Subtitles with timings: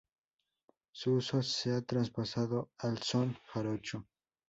[0.91, 4.07] Su uso se ha traspasado al son jarocho.